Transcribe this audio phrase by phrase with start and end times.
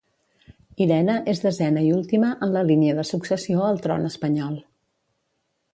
[0.85, 4.59] Irene és desena i última en la línia de successió al tron espanyol.